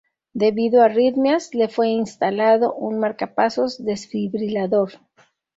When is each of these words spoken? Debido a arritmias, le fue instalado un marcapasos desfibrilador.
Debido 0.33 0.81
a 0.81 0.85
arritmias, 0.85 1.53
le 1.53 1.67
fue 1.67 1.89
instalado 1.89 2.73
un 2.73 2.97
marcapasos 2.97 3.85
desfibrilador. 3.85 4.93